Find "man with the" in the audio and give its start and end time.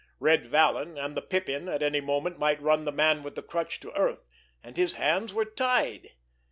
2.91-3.43